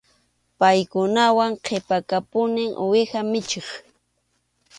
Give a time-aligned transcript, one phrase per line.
[0.59, 3.67] Paykunawan qhipakapuni uwiha michiq.